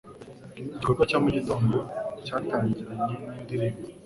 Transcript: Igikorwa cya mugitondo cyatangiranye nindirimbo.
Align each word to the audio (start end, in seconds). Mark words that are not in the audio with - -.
Igikorwa 0.71 1.03
cya 1.09 1.17
mugitondo 1.23 1.77
cyatangiranye 2.25 3.13
nindirimbo. 3.31 3.81